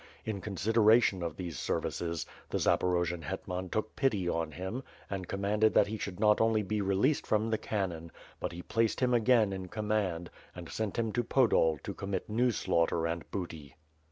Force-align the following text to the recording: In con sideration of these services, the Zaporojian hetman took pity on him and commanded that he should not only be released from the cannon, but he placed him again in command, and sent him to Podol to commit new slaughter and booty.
In 0.25 0.41
con 0.41 0.55
sideration 0.55 1.21
of 1.21 1.35
these 1.37 1.59
services, 1.59 2.25
the 2.49 2.57
Zaporojian 2.57 3.21
hetman 3.21 3.69
took 3.69 3.95
pity 3.95 4.27
on 4.27 4.53
him 4.53 4.81
and 5.11 5.27
commanded 5.27 5.75
that 5.75 5.85
he 5.85 5.99
should 5.99 6.19
not 6.19 6.41
only 6.41 6.63
be 6.63 6.81
released 6.81 7.27
from 7.27 7.51
the 7.51 7.59
cannon, 7.59 8.11
but 8.39 8.51
he 8.51 8.63
placed 8.63 8.99
him 8.99 9.13
again 9.13 9.53
in 9.53 9.67
command, 9.67 10.31
and 10.55 10.67
sent 10.69 10.97
him 10.97 11.11
to 11.11 11.23
Podol 11.23 11.77
to 11.83 11.93
commit 11.93 12.27
new 12.27 12.49
slaughter 12.49 13.05
and 13.05 13.29
booty. 13.29 13.75